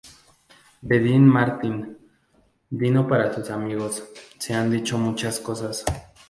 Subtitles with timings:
[0.81, 1.95] De Dean Martin,
[2.71, 4.03] Dino para sus amigos,
[4.39, 5.85] se han dicho muchas cosas.